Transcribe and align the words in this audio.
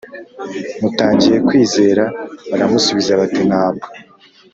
mutangiye 0.81 1.37
kwizera 1.47 2.03
Baramusubiza 2.49 3.19
bati 3.21 3.41
Ntabwo 3.49 3.85